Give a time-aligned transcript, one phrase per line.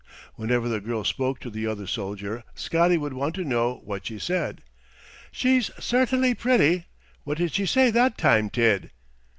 [0.33, 4.17] Whenever the girl spoke to the other soldier Scotty would want to know what she
[4.17, 4.63] said.
[5.31, 6.87] "She's sairtainly pretty.
[7.23, 8.89] What did she say that time, Tid?"